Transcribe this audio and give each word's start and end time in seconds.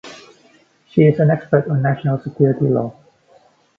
She 0.89 1.03
is 1.03 1.19
an 1.19 1.29
expert 1.29 1.67
on 1.69 1.83
national 1.83 2.17
security 2.23 2.65
law. 2.67 2.95